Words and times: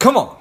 Come 0.00 0.16
on. 0.16 0.34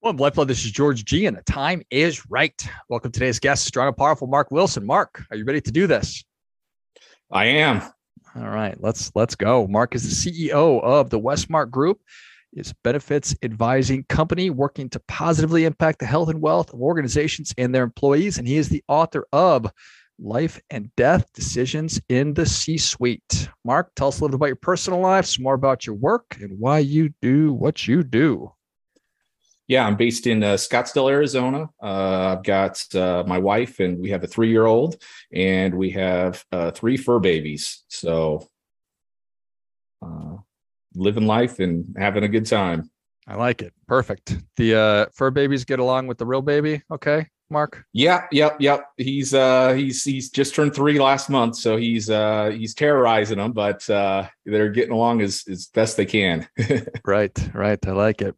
Well, 0.00 0.14
Lifeblood, 0.14 0.46
this 0.46 0.64
is 0.64 0.70
George 0.70 1.04
G, 1.04 1.26
and 1.26 1.36
the 1.36 1.42
time 1.42 1.82
is 1.90 2.30
right. 2.30 2.54
Welcome 2.88 3.10
to 3.10 3.18
today's 3.18 3.40
guest, 3.40 3.64
strong 3.64 3.88
and 3.88 3.96
powerful 3.96 4.28
Marc 4.28 4.52
Wilson. 4.52 4.86
Marc, 4.86 5.24
are 5.32 5.36
you 5.36 5.44
ready 5.44 5.60
to 5.62 5.72
do 5.72 5.88
this? 5.88 6.22
I 7.32 7.46
am. 7.46 7.82
All 8.36 8.48
right, 8.48 8.80
let's 8.80 9.10
let's 9.16 9.34
go. 9.34 9.66
Marc 9.66 9.96
is 9.96 10.22
the 10.24 10.30
CEO 10.30 10.80
of 10.84 11.10
the 11.10 11.18
WestMarc 11.18 11.68
Group. 11.72 11.98
It's 12.52 12.72
benefits 12.82 13.34
advising 13.42 14.04
company 14.08 14.50
working 14.50 14.88
to 14.90 15.00
positively 15.00 15.64
impact 15.64 16.00
the 16.00 16.06
health 16.06 16.28
and 16.28 16.40
wealth 16.40 16.72
of 16.72 16.80
organizations 16.80 17.54
and 17.56 17.74
their 17.74 17.84
employees. 17.84 18.38
And 18.38 18.48
he 18.48 18.56
is 18.56 18.68
the 18.68 18.82
author 18.88 19.26
of 19.32 19.70
Life 20.18 20.60
and 20.68 20.94
Death 20.96 21.32
Decisions 21.32 22.00
in 22.08 22.34
the 22.34 22.44
C 22.44 22.76
Suite. 22.76 23.48
Marc, 23.64 23.94
tell 23.94 24.08
us 24.08 24.20
a 24.20 24.24
little 24.24 24.32
bit 24.32 24.36
about 24.36 24.46
your 24.46 24.56
personal 24.56 25.00
life, 25.00 25.26
some 25.26 25.44
more 25.44 25.54
about 25.54 25.86
your 25.86 25.96
work, 25.96 26.36
and 26.40 26.58
why 26.58 26.80
you 26.80 27.14
do 27.22 27.52
what 27.52 27.86
you 27.86 28.02
do. 28.02 28.52
Yeah, 29.66 29.86
I'm 29.86 29.96
based 29.96 30.26
in 30.26 30.42
uh, 30.42 30.54
Scottsdale, 30.54 31.08
Arizona. 31.08 31.70
Uh, 31.80 32.36
I've 32.36 32.42
got 32.42 32.84
uh, 32.94 33.22
my 33.24 33.38
wife, 33.38 33.78
and 33.78 34.00
we 34.00 34.10
have 34.10 34.24
a 34.24 34.26
three 34.26 34.50
year 34.50 34.66
old, 34.66 35.00
and 35.32 35.72
we 35.74 35.90
have 35.90 36.44
uh, 36.50 36.72
three 36.72 36.96
fur 36.96 37.20
babies. 37.20 37.84
So, 37.86 38.48
uh, 40.02 40.38
living 40.94 41.26
life 41.26 41.58
and 41.58 41.94
having 41.98 42.24
a 42.24 42.28
good 42.28 42.46
time. 42.46 42.90
I 43.26 43.34
like 43.36 43.62
it. 43.62 43.72
Perfect. 43.86 44.38
The 44.56 44.74
uh, 44.74 45.06
fur 45.14 45.30
babies 45.30 45.64
get 45.64 45.78
along 45.78 46.06
with 46.06 46.18
the 46.18 46.26
real 46.26 46.42
baby. 46.42 46.82
Okay, 46.90 47.26
Marc. 47.48 47.84
Yeah, 47.92 48.26
yep, 48.32 48.56
yep. 48.60 48.86
He's 48.96 49.34
uh, 49.34 49.72
he's 49.74 50.02
he's 50.02 50.30
just 50.30 50.54
turned 50.54 50.74
three 50.74 50.98
last 50.98 51.30
month, 51.30 51.56
so 51.56 51.76
he's 51.76 52.10
uh, 52.10 52.50
he's 52.56 52.74
terrorizing 52.74 53.38
them, 53.38 53.52
but 53.52 53.88
uh, 53.88 54.26
they're 54.44 54.70
getting 54.70 54.92
along 54.92 55.20
as 55.20 55.44
as 55.48 55.66
best 55.66 55.96
they 55.96 56.06
can. 56.06 56.48
right, 57.04 57.50
right. 57.54 57.86
I 57.86 57.92
like 57.92 58.22
it. 58.22 58.34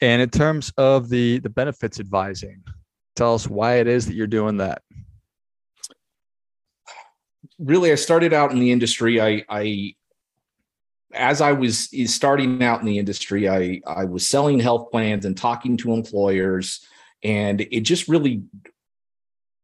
And 0.00 0.22
in 0.22 0.30
terms 0.30 0.72
of 0.76 1.08
the 1.08 1.38
the 1.40 1.50
benefits 1.50 1.98
advising, 1.98 2.62
tell 3.16 3.34
us 3.34 3.48
why 3.48 3.76
it 3.76 3.86
is 3.86 4.06
that 4.06 4.14
you're 4.14 4.26
doing 4.26 4.58
that. 4.58 4.82
Really, 7.58 7.92
I 7.92 7.94
started 7.94 8.32
out 8.32 8.52
in 8.52 8.58
the 8.58 8.72
industry. 8.72 9.20
I, 9.20 9.44
I 9.48 9.94
as 11.14 11.40
I 11.40 11.52
was 11.52 11.88
eh, 11.94 12.06
starting 12.06 12.62
out 12.62 12.80
in 12.80 12.86
the 12.86 12.98
industry, 12.98 13.48
I 13.48 13.80
I 13.86 14.04
was 14.04 14.26
selling 14.26 14.60
health 14.60 14.90
plans 14.90 15.24
and 15.24 15.36
talking 15.36 15.76
to 15.78 15.92
employers, 15.92 16.84
and 17.22 17.60
it 17.60 17.80
just 17.80 18.08
really 18.08 18.42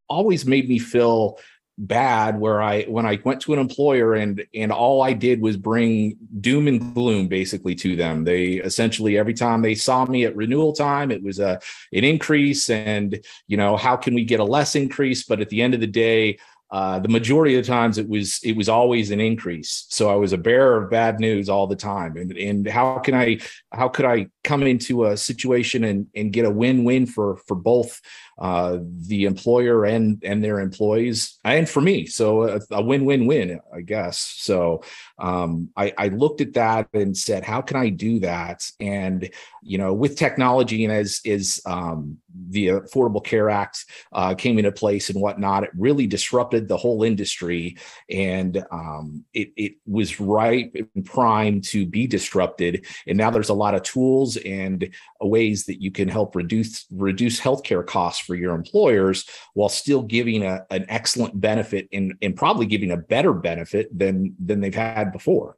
always 0.09 0.45
made 0.45 0.69
me 0.69 0.79
feel 0.79 1.39
bad 1.79 2.39
where 2.39 2.61
i 2.61 2.83
when 2.83 3.07
i 3.07 3.19
went 3.25 3.41
to 3.41 3.55
an 3.55 3.59
employer 3.59 4.13
and 4.15 4.45
and 4.55 4.71
all 4.71 5.01
i 5.01 5.15
did 5.15 5.41
was 5.41 5.57
bring 5.57 6.15
doom 6.39 6.69
and 6.69 6.93
gloom 6.95 7.27
basically 7.27 7.75
to 7.75 7.97
them. 7.97 8.25
They 8.25 8.55
essentially 8.55 9.17
every 9.17 9.33
time 9.33 9.63
they 9.63 9.75
saw 9.75 10.05
me 10.05 10.27
at 10.27 10.37
renewal 10.37 10.75
time 10.75 11.11
it 11.11 11.23
was 11.23 11.39
a 11.39 11.59
an 11.93 12.05
increase 12.05 12.69
and 12.69 13.19
you 13.47 13.57
know 13.57 13.79
how 13.79 13.97
can 13.97 14.15
we 14.15 14.25
get 14.27 14.41
a 14.41 14.45
less 14.45 14.75
increase? 14.75 15.25
But 15.25 15.41
at 15.41 15.49
the 15.49 15.63
end 15.63 15.73
of 15.73 15.81
the 15.81 15.87
day 15.87 16.39
uh, 16.71 17.01
the 17.01 17.09
majority 17.09 17.57
of 17.57 17.65
the 17.65 17.69
times 17.69 17.99
it 17.99 18.09
was 18.09 18.41
it 18.45 18.57
was 18.57 18.69
always 18.69 19.11
an 19.11 19.21
increase. 19.21 19.87
So 19.89 20.09
i 20.09 20.15
was 20.15 20.33
a 20.33 20.39
bearer 20.39 20.83
of 20.83 20.91
bad 20.91 21.19
news 21.19 21.49
all 21.49 21.67
the 21.67 21.77
time. 21.77 22.17
And 22.17 22.33
and 22.37 22.67
how 22.67 22.99
can 22.99 23.15
i 23.15 23.39
how 23.73 23.89
could 23.89 24.05
i 24.05 24.29
come 24.43 24.63
into 24.63 25.05
a 25.05 25.17
situation 25.17 25.85
and 25.85 26.07
and 26.15 26.33
get 26.33 26.45
a 26.45 26.51
win-win 26.51 27.07
for 27.07 27.37
for 27.47 27.55
both 27.55 28.01
uh, 28.39 28.79
the 28.81 29.25
employer 29.25 29.85
and 29.85 30.23
and 30.25 30.43
their 30.43 30.61
employees 30.61 31.39
and 31.45 31.69
for 31.69 31.81
me. 31.81 32.07
So 32.07 32.43
a, 32.45 32.61
a 32.71 32.83
win-win-win 32.83 33.61
i 33.75 33.81
guess. 33.81 34.19
So 34.19 34.83
um, 35.19 35.71
I, 35.77 35.93
I 35.99 36.09
looked 36.09 36.41
at 36.41 36.55
that 36.55 36.89
and 36.95 37.17
said 37.17 37.45
how 37.45 37.61
can 37.61 37.77
i 37.77 37.89
do 37.89 38.21
that? 38.21 38.71
And 38.81 39.31
you 39.63 39.79
know 39.79 39.93
with 39.93 40.17
technology 40.17 40.85
and 40.85 40.93
as 40.93 41.21
is 41.25 41.61
um, 41.67 42.19
the 42.49 42.69
affordable 42.69 43.25
care 43.25 43.51
act 43.51 43.85
uh, 44.13 44.35
came 44.35 44.59
into 44.59 44.73
place 44.73 45.11
and 45.11 45.21
whatnot 45.21 45.65
it 45.65 45.71
really 45.77 46.07
disrupted 46.07 46.69
the 46.69 46.77
whole 46.77 47.03
industry. 47.03 47.77
And 48.09 48.65
um, 48.71 49.25
it, 49.33 49.53
it 49.57 49.73
was 49.87 50.21
ripe 50.21 50.75
and 50.95 51.05
primed 51.05 51.65
to 51.65 51.87
be 51.87 52.07
disrupted. 52.07 52.87
And 53.07 53.19
now 53.19 53.31
there's 53.31 53.49
a 53.49 53.55
lot 53.55 53.75
of 53.75 53.83
tools 53.83 54.30
and 54.37 54.89
ways 55.21 55.65
that 55.67 55.81
you 55.81 55.91
can 55.91 56.09
help 56.09 56.35
reduce 56.35 56.87
reduce 56.91 57.41
healthcare 57.41 57.87
costs 57.87 58.25
for 58.25 58.35
your 58.35 58.55
employers 58.55 59.25
while 59.55 59.69
still 59.69 60.03
giving 60.03 60.45
a, 60.45 60.65
an 60.71 60.85
excellent 60.89 61.41
benefit 61.41 61.89
and, 61.93 62.15
and 62.23 62.37
probably 62.37 62.67
giving 62.67 62.91
a 62.91 62.97
better 62.97 63.33
benefit 63.33 63.87
than 63.97 64.35
than 64.39 64.61
they've 64.61 64.75
had 64.75 65.13
before. 65.13 65.57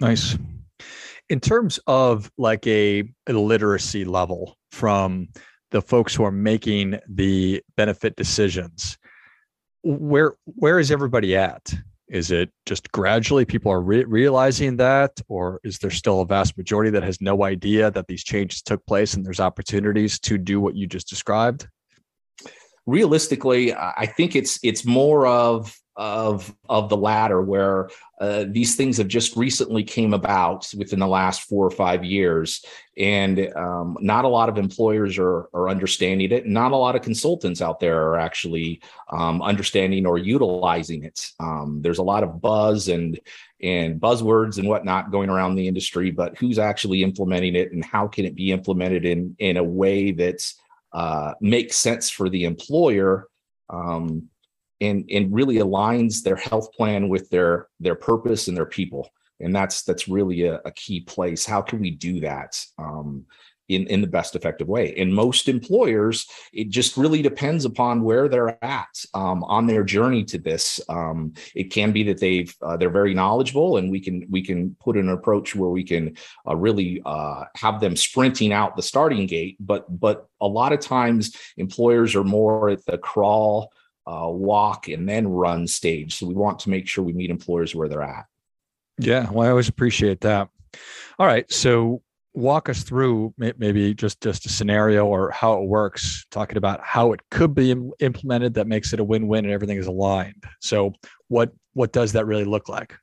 Nice. 0.00 0.36
In 1.28 1.40
terms 1.40 1.80
of 1.86 2.30
like 2.38 2.66
a, 2.66 3.02
a 3.26 3.32
literacy 3.32 4.04
level 4.04 4.56
from 4.70 5.28
the 5.70 5.82
folks 5.82 6.14
who 6.14 6.24
are 6.24 6.30
making 6.30 6.98
the 7.08 7.62
benefit 7.76 8.16
decisions, 8.16 8.96
where 9.82 10.34
where 10.44 10.78
is 10.78 10.90
everybody 10.90 11.36
at? 11.36 11.74
Is 12.08 12.30
it 12.30 12.50
just 12.66 12.90
gradually 12.92 13.44
people 13.44 13.72
are 13.72 13.80
re- 13.80 14.04
realizing 14.04 14.76
that, 14.76 15.20
or 15.28 15.60
is 15.64 15.78
there 15.78 15.90
still 15.90 16.20
a 16.20 16.26
vast 16.26 16.56
majority 16.56 16.90
that 16.90 17.02
has 17.02 17.20
no 17.20 17.42
idea 17.42 17.90
that 17.90 18.06
these 18.06 18.22
changes 18.22 18.62
took 18.62 18.84
place 18.86 19.14
and 19.14 19.24
there's 19.24 19.40
opportunities 19.40 20.18
to 20.20 20.38
do 20.38 20.60
what 20.60 20.76
you 20.76 20.86
just 20.86 21.08
described? 21.08 21.66
Realistically, 22.86 23.74
I 23.74 24.06
think 24.06 24.36
it's 24.36 24.60
it's 24.62 24.84
more 24.84 25.26
of 25.26 25.74
of 25.96 26.54
of 26.68 26.88
the 26.88 26.96
latter 26.96 27.40
where 27.40 27.88
uh, 28.20 28.44
these 28.48 28.76
things 28.76 28.98
have 28.98 29.08
just 29.08 29.36
recently 29.36 29.82
came 29.82 30.14
about 30.14 30.70
within 30.76 30.98
the 30.98 31.06
last 31.06 31.42
four 31.42 31.66
or 31.66 31.70
five 31.70 32.04
years. 32.04 32.64
And 32.96 33.52
um, 33.56 33.96
not 34.00 34.24
a 34.24 34.28
lot 34.28 34.48
of 34.48 34.56
employers 34.56 35.18
are, 35.18 35.48
are 35.52 35.68
understanding 35.68 36.30
it. 36.32 36.46
Not 36.46 36.72
a 36.72 36.76
lot 36.76 36.96
of 36.96 37.02
consultants 37.02 37.60
out 37.60 37.78
there 37.78 38.08
are 38.08 38.18
actually 38.18 38.80
um, 39.10 39.42
understanding 39.42 40.06
or 40.06 40.18
utilizing 40.18 41.04
it. 41.04 41.30
Um, 41.40 41.80
there's 41.82 41.98
a 41.98 42.02
lot 42.02 42.22
of 42.22 42.40
buzz 42.40 42.88
and 42.88 43.18
and 43.62 43.98
buzzwords 43.98 44.58
and 44.58 44.68
whatnot 44.68 45.10
going 45.10 45.30
around 45.30 45.54
the 45.54 45.66
industry 45.66 46.10
but 46.10 46.36
who's 46.36 46.58
actually 46.58 47.02
implementing 47.02 47.56
it 47.56 47.72
and 47.72 47.82
how 47.82 48.06
can 48.06 48.26
it 48.26 48.34
be 48.34 48.52
implemented 48.52 49.06
in 49.06 49.34
in 49.38 49.56
a 49.56 49.64
way 49.64 50.12
that 50.12 50.46
uh, 50.92 51.34
makes 51.40 51.76
sense 51.76 52.10
for 52.10 52.28
the 52.28 52.44
employer? 52.44 53.28
Um, 53.68 54.28
and 54.80 55.08
and 55.10 55.32
really 55.32 55.56
aligns 55.56 56.22
their 56.22 56.36
health 56.36 56.72
plan 56.72 57.08
with 57.08 57.30
their 57.30 57.68
their 57.80 57.94
purpose 57.94 58.48
and 58.48 58.56
their 58.56 58.66
people. 58.66 59.08
And 59.40 59.54
that's 59.54 59.82
that's 59.82 60.08
really 60.08 60.44
a, 60.44 60.60
a 60.64 60.72
key 60.72 61.00
place. 61.00 61.44
How 61.44 61.62
can 61.62 61.80
we 61.80 61.90
do 61.90 62.20
that 62.20 62.58
um, 62.78 63.26
in 63.68 63.86
in 63.88 64.00
the 64.00 64.06
best 64.06 64.34
effective 64.34 64.68
way? 64.68 64.94
And 64.96 65.14
most 65.14 65.48
employers 65.48 66.26
it 66.54 66.70
just 66.70 66.96
really 66.96 67.20
depends 67.20 67.66
upon 67.66 68.02
where 68.02 68.28
they're 68.28 68.62
at 68.64 68.88
um, 69.12 69.44
on 69.44 69.66
their 69.66 69.84
journey 69.84 70.24
to 70.24 70.38
this. 70.38 70.80
Um, 70.88 71.34
it 71.54 71.64
can 71.64 71.92
be 71.92 72.02
that 72.04 72.18
they've 72.18 72.54
uh, 72.62 72.78
they're 72.78 72.88
very 72.88 73.12
knowledgeable 73.12 73.76
and 73.76 73.90
we 73.90 74.00
can 74.00 74.26
we 74.30 74.42
can 74.42 74.74
put 74.80 74.96
an 74.96 75.10
approach 75.10 75.54
where 75.54 75.70
we 75.70 75.84
can 75.84 76.16
uh, 76.48 76.56
really 76.56 77.02
uh, 77.04 77.44
have 77.56 77.80
them 77.80 77.96
sprinting 77.96 78.52
out 78.54 78.76
the 78.76 78.82
starting 78.82 79.26
gate. 79.26 79.56
But 79.60 79.84
but 80.00 80.28
a 80.40 80.48
lot 80.48 80.72
of 80.72 80.80
times 80.80 81.36
employers 81.58 82.14
are 82.14 82.24
more 82.24 82.70
at 82.70 82.84
the 82.86 82.96
crawl 82.96 83.70
uh, 84.06 84.28
walk 84.28 84.88
and 84.88 85.08
then 85.08 85.26
run 85.26 85.66
stage. 85.66 86.16
So 86.16 86.26
we 86.26 86.34
want 86.34 86.58
to 86.60 86.70
make 86.70 86.86
sure 86.86 87.04
we 87.04 87.12
meet 87.12 87.30
employers 87.30 87.74
where 87.74 87.88
they're 87.88 88.02
at. 88.02 88.26
Yeah, 88.98 89.30
well, 89.30 89.46
I 89.46 89.50
always 89.50 89.68
appreciate 89.68 90.20
that. 90.22 90.48
All 91.18 91.26
right, 91.26 91.50
so 91.52 92.02
walk 92.34 92.68
us 92.68 92.82
through 92.82 93.32
maybe 93.38 93.94
just 93.94 94.20
just 94.20 94.44
a 94.44 94.50
scenario 94.50 95.06
or 95.06 95.30
how 95.30 95.54
it 95.54 95.66
works 95.66 96.26
talking 96.30 96.58
about 96.58 96.78
how 96.82 97.12
it 97.12 97.20
could 97.30 97.54
be 97.54 97.74
implemented 98.00 98.52
that 98.52 98.66
makes 98.66 98.92
it 98.92 99.00
a 99.00 99.04
win-win 99.04 99.46
and 99.46 99.54
everything 99.54 99.78
is 99.78 99.86
aligned 99.86 100.44
so 100.60 100.92
what 101.28 101.50
what 101.72 101.92
does 101.92 102.12
that 102.12 102.26
really 102.26 102.44
look 102.44 102.68
like 102.68 102.94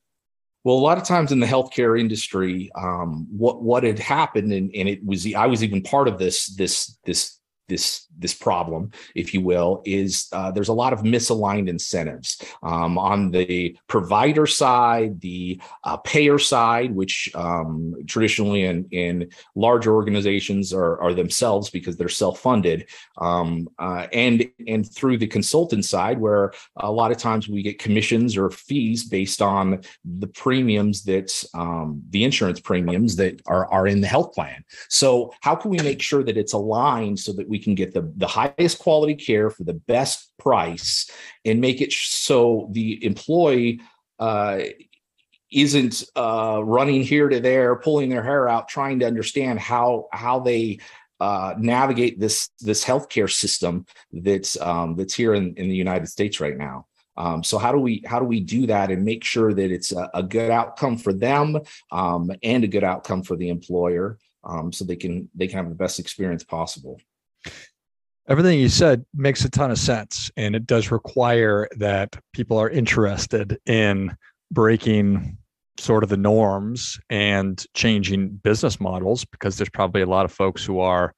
well, 0.64 0.78
a 0.78 0.80
lot 0.80 0.98
of 0.98 1.04
times 1.04 1.34
in 1.34 1.42
the 1.42 1.46
healthcare 1.46 2.00
industry, 2.00 2.72
um, 2.76 3.28
what 3.30 3.62
what 3.62 3.84
had 3.84 4.00
happened, 4.00 4.54
and, 4.54 4.74
and 4.74 4.88
it 4.88 5.06
was 5.06 5.28
I 5.36 5.46
was 5.46 5.62
even 5.62 5.82
part 5.82 6.08
of 6.08 6.18
this 6.18 6.56
this 6.56 6.98
this 7.04 7.38
this 7.68 8.08
this 8.20 8.34
problem, 8.34 8.92
if 9.16 9.34
you 9.34 9.42
will, 9.42 9.82
is 9.86 10.28
uh, 10.34 10.52
there's 10.52 10.68
a 10.68 10.74
lot 10.74 10.94
of 10.94 11.00
misaligned 11.00 11.68
incentives 11.68 12.42
um, 12.62 12.98
on 12.98 13.32
the 13.32 13.76
provider 13.88 14.46
side, 14.46 15.20
the 15.22 15.60
uh, 15.84 15.98
payer 15.98 16.38
side, 16.38 16.94
which 16.94 17.32
um, 17.36 17.96
traditionally 18.08 18.64
in, 18.64 18.88
in 18.92 19.30
larger 19.56 19.96
organizations 19.96 20.74
are, 20.74 21.00
are 21.02 21.14
themselves 21.14 21.70
because 21.70 21.98
they're 21.98 22.10
self-funded, 22.10 22.88
um, 23.18 23.68
uh, 23.80 24.08
and 24.14 24.48
and 24.68 24.94
through 24.94 25.18
the 25.18 25.28
consultant 25.28 25.86
side, 25.86 26.20
where 26.20 26.54
a 26.78 26.92
lot 26.92 27.12
of 27.12 27.18
times 27.18 27.48
we 27.48 27.64
get 27.64 27.80
commissions 27.80 28.38
or 28.38 28.50
fees 28.50 29.06
based 29.06 29.42
on 29.42 29.82
the 30.20 30.28
premiums 30.28 31.04
that 31.04 31.32
um, 31.54 32.02
the 32.10 32.24
insurance 32.24 32.60
premiums 32.60 33.16
that 33.16 33.42
are 33.48 33.68
are 33.72 33.88
in 33.88 34.02
the 34.02 34.08
health 34.08 34.34
plan. 34.34 34.64
So 34.90 35.34
how 35.42 35.56
can 35.56 35.72
we 35.72 35.80
make 35.80 36.02
sure 36.02 36.24
that 36.24 36.38
it's 36.38 36.54
aligned 36.54 37.20
so 37.20 37.34
that 37.34 37.50
we 37.50 37.63
can 37.64 37.76
get 37.76 37.94
the, 37.94 38.12
the 38.18 38.28
highest 38.28 38.80
quality 38.80 39.16
care 39.16 39.50
for 39.50 39.64
the 39.64 39.74
best 39.74 40.34
price 40.38 41.10
and 41.46 41.62
make 41.62 41.82
it 41.82 41.92
so 41.92 42.70
the 42.72 43.04
employee 43.04 43.82
uh, 44.20 44.60
isn't 45.52 46.04
uh, 46.16 46.62
running 46.64 47.04
here 47.04 47.30
to 47.30 47.40
there, 47.40 47.76
pulling 47.76 48.10
their 48.10 48.24
hair 48.24 48.50
out, 48.50 48.68
trying 48.68 49.00
to 49.00 49.08
understand 49.08 49.60
how 49.60 50.08
how 50.12 50.40
they 50.40 50.80
uh, 51.20 51.54
navigate 51.58 52.20
this 52.20 52.50
this 52.60 52.84
healthcare 52.84 53.32
system 53.32 53.86
that's 54.12 54.60
um, 54.60 54.96
that's 54.96 55.14
here 55.14 55.34
in, 55.34 55.56
in 55.56 55.70
the 55.70 55.76
United 55.76 56.08
States 56.08 56.40
right 56.40 56.58
now. 56.58 56.86
Um, 57.16 57.44
so 57.44 57.58
how 57.58 57.72
do 57.72 57.78
we 57.78 58.04
how 58.06 58.20
do 58.20 58.26
we 58.26 58.40
do 58.40 58.66
that 58.68 58.90
and 58.90 59.06
make 59.06 59.24
sure 59.24 59.54
that 59.54 59.72
it's 59.72 59.92
a, 59.92 60.10
a 60.14 60.24
good 60.24 60.50
outcome 60.50 60.98
for 60.98 61.14
them 61.14 61.60
um, 61.92 62.32
and 62.42 62.64
a 62.64 62.68
good 62.68 62.84
outcome 62.84 63.22
for 63.24 63.36
the 63.36 63.50
employer, 63.50 64.18
um, 64.44 64.74
so 64.74 64.84
they 64.84 64.96
can 64.96 65.30
they 65.36 65.48
can 65.48 65.58
have 65.58 65.70
the 65.70 65.76
best 65.76 66.00
experience 66.00 66.44
possible. 66.44 67.00
Everything 68.30 68.60
you 68.60 68.70
said 68.70 69.06
makes 69.14 69.44
a 69.44 69.50
ton 69.50 69.72
of 69.72 69.78
sense, 69.78 70.32
and 70.38 70.56
it 70.56 70.66
does 70.66 70.92
require 70.92 71.68
that 71.78 72.16
people 72.32 72.58
are 72.58 72.70
interested 72.70 73.60
in 73.66 74.16
breaking 74.52 75.38
sort 75.78 76.04
of 76.04 76.10
the 76.10 76.18
norms 76.18 77.00
and 77.10 77.66
changing 77.74 78.30
business 78.30 78.80
models 78.80 79.26
because 79.26 79.58
there's 79.58 79.70
probably 79.70 80.02
a 80.02 80.06
lot 80.08 80.26
of 80.26 80.32
folks 80.32 80.64
who 80.64 80.80
are 80.80 81.14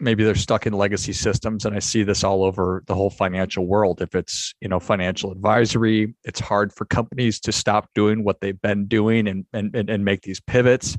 maybe 0.00 0.24
they're 0.24 0.34
stuck 0.34 0.66
in 0.66 0.72
legacy 0.72 1.12
systems 1.12 1.64
and 1.64 1.76
i 1.76 1.78
see 1.78 2.02
this 2.02 2.24
all 2.24 2.42
over 2.42 2.82
the 2.86 2.94
whole 2.94 3.10
financial 3.10 3.66
world. 3.66 4.00
If 4.02 4.14
it's 4.14 4.54
you 4.60 4.68
know 4.68 4.80
financial 4.80 5.30
advisory 5.30 6.14
it's 6.24 6.40
hard 6.40 6.72
for 6.72 6.84
companies 6.86 7.38
to 7.40 7.52
stop 7.52 7.88
doing 7.94 8.24
what 8.24 8.40
they've 8.40 8.60
been 8.60 8.86
doing 8.86 9.28
and 9.28 9.46
and 9.52 9.74
and, 9.74 10.04
make 10.04 10.22
these 10.22 10.40
pivots. 10.40 10.96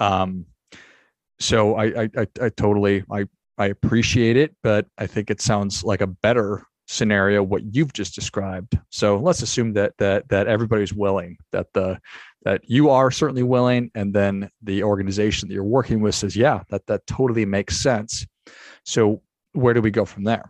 Um, 0.00 0.46
so 1.38 1.76
I, 1.76 2.04
I 2.04 2.26
i 2.40 2.48
totally 2.48 3.04
i 3.10 3.26
i 3.58 3.66
appreciate 3.66 4.36
it 4.36 4.54
but 4.62 4.86
i 4.98 5.06
think 5.06 5.30
it 5.30 5.40
sounds 5.40 5.84
like 5.84 6.00
a 6.00 6.06
better 6.06 6.64
scenario 6.92 7.42
what 7.42 7.74
you've 7.74 7.92
just 7.92 8.14
described. 8.14 8.78
So 8.90 9.18
let's 9.18 9.42
assume 9.42 9.72
that 9.74 9.96
that 9.98 10.28
that 10.28 10.46
everybody's 10.46 10.92
willing 10.92 11.38
that 11.52 11.72
the 11.72 11.98
that 12.44 12.60
you 12.68 12.90
are 12.90 13.10
certainly 13.10 13.42
willing 13.42 13.90
and 13.94 14.12
then 14.12 14.50
the 14.62 14.82
organization 14.82 15.48
that 15.48 15.54
you're 15.54 15.64
working 15.64 16.00
with 16.00 16.14
says 16.14 16.36
yeah 16.36 16.62
that 16.70 16.86
that 16.86 17.06
totally 17.06 17.46
makes 17.46 17.78
sense. 17.78 18.26
So 18.84 19.22
where 19.52 19.74
do 19.74 19.80
we 19.80 19.90
go 19.90 20.04
from 20.04 20.24
there? 20.24 20.48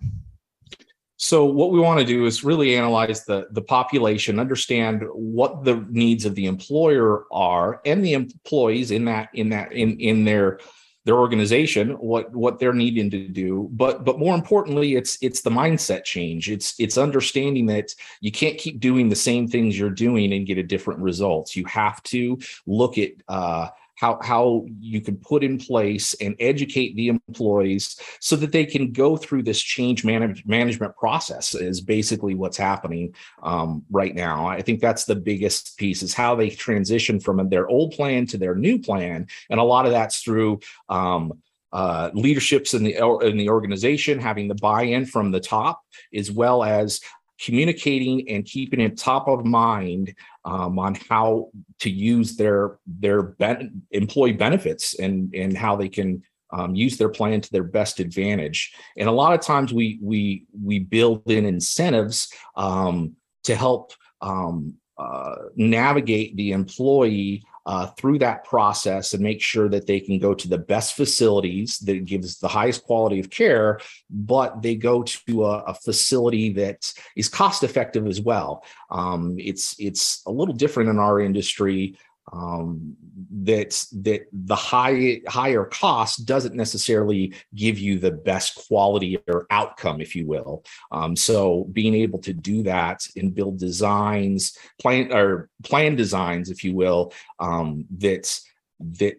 So 1.16 1.44
what 1.44 1.70
we 1.70 1.78
want 1.78 2.00
to 2.00 2.06
do 2.06 2.26
is 2.26 2.42
really 2.42 2.76
analyze 2.76 3.24
the 3.24 3.46
the 3.52 3.62
population 3.62 4.40
understand 4.40 5.04
what 5.12 5.64
the 5.64 5.86
needs 5.88 6.24
of 6.24 6.34
the 6.34 6.46
employer 6.46 7.24
are 7.30 7.80
and 7.86 8.04
the 8.04 8.14
employees 8.14 8.90
in 8.90 9.04
that 9.04 9.28
in 9.32 9.50
that 9.50 9.72
in 9.72 10.00
in 10.00 10.24
their 10.24 10.58
their 11.04 11.16
organization 11.16 11.90
what 11.98 12.32
what 12.32 12.58
they're 12.58 12.72
needing 12.72 13.10
to 13.10 13.28
do. 13.28 13.68
But 13.72 14.04
but 14.04 14.18
more 14.18 14.34
importantly 14.34 14.94
it's 14.94 15.18
it's 15.20 15.42
the 15.42 15.50
mindset 15.50 16.04
change. 16.04 16.50
It's 16.50 16.74
it's 16.78 16.98
understanding 16.98 17.66
that 17.66 17.94
you 18.20 18.30
can't 18.30 18.58
keep 18.58 18.80
doing 18.80 19.08
the 19.08 19.16
same 19.16 19.48
things 19.48 19.78
you're 19.78 19.90
doing 19.90 20.32
and 20.32 20.46
get 20.46 20.58
a 20.58 20.62
different 20.62 21.00
results. 21.00 21.56
You 21.56 21.64
have 21.66 22.02
to 22.04 22.38
look 22.66 22.98
at 22.98 23.10
uh 23.28 23.68
how 24.02 24.18
how 24.20 24.66
you 24.80 25.00
can 25.00 25.16
put 25.16 25.44
in 25.44 25.56
place 25.56 26.12
and 26.14 26.34
educate 26.40 26.96
the 26.96 27.06
employees 27.06 27.96
so 28.20 28.34
that 28.34 28.50
they 28.50 28.66
can 28.66 28.90
go 28.90 29.16
through 29.16 29.44
this 29.44 29.60
change 29.60 30.04
manage, 30.04 30.44
management 30.44 30.96
process 30.96 31.54
is 31.54 31.80
basically 31.80 32.34
what's 32.34 32.56
happening 32.56 33.14
um, 33.44 33.84
right 33.90 34.16
now. 34.16 34.44
I 34.44 34.60
think 34.60 34.80
that's 34.80 35.04
the 35.04 35.14
biggest 35.14 35.78
piece 35.78 36.02
is 36.02 36.12
how 36.12 36.34
they 36.34 36.50
transition 36.50 37.20
from 37.20 37.48
their 37.48 37.68
old 37.68 37.92
plan 37.92 38.26
to 38.26 38.38
their 38.38 38.56
new 38.56 38.76
plan. 38.80 39.28
And 39.50 39.60
a 39.60 39.62
lot 39.62 39.86
of 39.86 39.92
that's 39.92 40.20
through 40.20 40.58
um, 40.88 41.34
uh, 41.72 42.10
leaderships 42.12 42.74
in 42.74 42.82
the 42.82 42.94
in 43.22 43.36
the 43.38 43.48
organization 43.48 44.18
having 44.18 44.48
the 44.48 44.56
buy-in 44.56 45.06
from 45.06 45.30
the 45.30 45.40
top 45.40 45.80
as 46.12 46.30
well 46.30 46.64
as 46.64 47.00
communicating 47.42 48.28
and 48.28 48.44
keeping 48.44 48.80
it 48.80 48.96
top 48.96 49.28
of 49.28 49.44
mind 49.44 50.14
um, 50.44 50.78
on 50.78 50.94
how 51.08 51.50
to 51.80 51.90
use 51.90 52.36
their 52.36 52.78
their 52.86 53.22
ben- 53.22 53.82
employee 53.90 54.32
benefits 54.32 54.98
and 54.98 55.34
and 55.34 55.56
how 55.56 55.76
they 55.76 55.88
can 55.88 56.22
um, 56.52 56.74
use 56.74 56.96
their 56.96 57.08
plan 57.08 57.40
to 57.40 57.50
their 57.50 57.64
best 57.64 57.98
advantage. 57.98 58.72
And 58.96 59.08
a 59.08 59.12
lot 59.12 59.34
of 59.34 59.40
times 59.40 59.72
we 59.72 59.98
we 60.02 60.46
we 60.62 60.78
build 60.78 61.30
in 61.30 61.44
incentives 61.46 62.32
um, 62.56 63.16
to 63.44 63.56
help 63.56 63.92
um, 64.20 64.74
uh, 64.98 65.34
navigate 65.56 66.36
the 66.36 66.52
employee 66.52 67.42
uh, 67.64 67.86
through 67.86 68.18
that 68.18 68.44
process 68.44 69.14
and 69.14 69.22
make 69.22 69.40
sure 69.40 69.68
that 69.68 69.86
they 69.86 70.00
can 70.00 70.18
go 70.18 70.34
to 70.34 70.48
the 70.48 70.58
best 70.58 70.94
facilities 70.94 71.78
that 71.78 72.04
gives 72.04 72.38
the 72.38 72.48
highest 72.48 72.82
quality 72.84 73.20
of 73.20 73.30
care, 73.30 73.78
but 74.10 74.62
they 74.62 74.74
go 74.74 75.02
to 75.02 75.44
a, 75.44 75.58
a 75.64 75.74
facility 75.74 76.52
that 76.52 76.92
is 77.16 77.28
cost 77.28 77.62
effective 77.62 78.06
as 78.06 78.20
well. 78.20 78.64
Um, 78.90 79.36
it's 79.38 79.76
it's 79.78 80.22
a 80.26 80.30
little 80.30 80.54
different 80.54 80.90
in 80.90 80.98
our 80.98 81.20
industry 81.20 81.96
um, 82.32 82.96
that 83.44 83.84
that 83.92 84.22
the 84.32 84.56
high 84.56 85.20
higher 85.28 85.64
cost 85.64 86.26
doesn't 86.26 86.54
necessarily 86.54 87.34
give 87.54 87.78
you 87.78 87.98
the 87.98 88.10
best 88.10 88.66
quality 88.66 89.18
or 89.28 89.46
outcome, 89.50 90.00
if 90.00 90.16
you 90.16 90.26
will. 90.26 90.64
Um, 90.90 91.14
so 91.14 91.64
being 91.72 91.94
able 91.94 92.18
to 92.20 92.32
do 92.32 92.62
that 92.64 93.06
and 93.16 93.34
build 93.34 93.58
designs, 93.58 94.56
plan 94.80 95.12
or 95.12 95.50
plan 95.62 95.94
designs, 95.94 96.50
if 96.50 96.64
you 96.64 96.74
will, 96.74 97.12
um, 97.38 97.84
that 97.98 98.40
that 98.80 99.16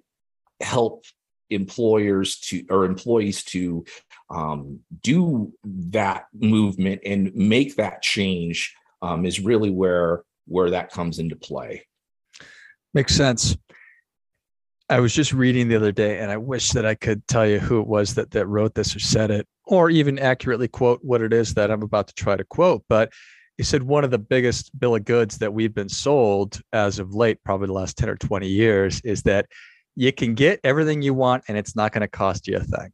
help 0.62 1.06
employers 1.50 2.40
to 2.40 2.66
or 2.70 2.86
employees 2.86 3.44
to 3.44 3.86
um, 4.30 4.80
do 5.02 5.54
that 5.64 6.26
movement 6.34 7.02
and 7.06 7.34
make 7.36 7.76
that 7.76 8.02
change 8.02 8.76
um, 9.04 9.26
is 9.26 9.40
really 9.40 9.70
where 9.70 10.24
where 10.46 10.72
that 10.72 10.92
comes 10.92 11.20
into 11.20 11.36
play. 11.36 11.86
Makes 12.94 13.16
sense. 13.16 13.58
I 14.90 15.00
was 15.00 15.14
just 15.14 15.34
reading 15.34 15.68
the 15.68 15.76
other 15.76 15.92
day, 15.92 16.20
and 16.20 16.30
I 16.30 16.38
wish 16.38 16.70
that 16.72 16.86
I 16.86 16.94
could 16.94 17.26
tell 17.28 17.48
you 17.48 17.60
who 17.60 17.80
it 17.80 17.88
was 17.88 18.16
that 18.16 18.32
that 18.32 18.46
wrote 18.48 18.76
this 18.76 18.96
or 18.96 19.00
said 19.00 19.32
it, 19.32 19.48
or 19.66 19.90
even 19.90 20.20
accurately 20.20 20.68
quote 20.68 21.00
what 21.04 21.22
it 21.22 21.34
is 21.34 21.54
that 21.56 21.72
I'm 21.72 21.82
about 21.82 22.08
to 22.08 22.14
try 22.14 22.36
to 22.36 22.44
quote. 22.44 22.84
But 22.90 23.12
he 23.58 23.64
said 23.64 23.84
one 23.84 24.04
of 24.04 24.12
the 24.12 24.20
biggest 24.20 24.78
bill 24.80 24.96
of 24.96 25.06
goods 25.06 25.38
that 25.38 25.54
we've 25.54 25.74
been 25.74 25.90
sold 25.90 26.60
as 26.74 27.00
of 27.00 27.14
late, 27.14 27.44
probably 27.44 27.68
the 27.68 27.74
last 27.74 27.98
10 27.98 28.10
or 28.10 28.16
20 28.16 28.48
years, 28.48 29.02
is 29.02 29.24
that 29.24 29.48
you 29.96 30.12
can 30.12 30.34
get 30.34 30.60
everything 30.64 31.02
you 31.02 31.14
want 31.14 31.44
and 31.48 31.58
it's 31.58 31.76
not 31.76 31.92
going 31.92 32.02
to 32.02 32.08
cost 32.08 32.48
you 32.48 32.58
a 32.58 32.60
thing. 32.60 32.92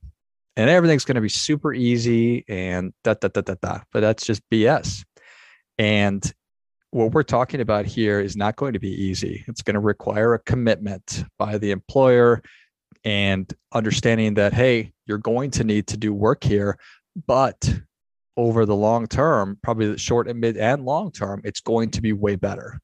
And 0.58 0.70
everything's 0.70 1.06
going 1.06 1.16
to 1.16 1.22
be 1.22 1.30
super 1.30 1.74
easy 1.74 2.44
and 2.50 2.94
da 3.04 3.14
da 3.14 3.30
da 3.30 3.42
da 3.42 3.56
da. 3.62 3.80
But 3.94 4.02
that's 4.02 4.26
just 4.26 4.42
BS. 4.50 5.06
And 5.78 6.34
what 6.92 7.12
we're 7.12 7.24
talking 7.24 7.62
about 7.62 7.86
here 7.86 8.20
is 8.20 8.36
not 8.36 8.56
going 8.56 8.74
to 8.74 8.80
be 8.80 8.92
easy. 8.92 9.44
It's 9.48 9.62
going 9.62 9.76
to 9.76 9.80
require 9.80 10.34
a 10.34 10.40
commitment 10.40 11.24
by 11.38 11.58
the 11.58 11.72
employer 11.72 12.42
and 13.04 13.52
understanding 13.74 14.34
that, 14.36 14.54
hey, 14.54 14.92
you're 15.06 15.20
going 15.20 15.52
to 15.52 15.64
need 15.64 15.88
to 15.88 15.98
do 15.98 16.14
work 16.14 16.44
here, 16.44 16.78
but 17.28 17.80
over 18.38 18.66
the 18.66 18.76
long 18.76 19.08
term, 19.08 19.58
probably 19.62 19.92
the 19.92 19.98
short 19.98 20.28
and 20.28 20.40
mid 20.40 20.58
and 20.58 20.86
long 20.86 21.12
term, 21.12 21.42
it's 21.44 21.60
going 21.60 21.92
to 21.92 22.02
be 22.02 22.14
way 22.14 22.36
better. 22.36 22.80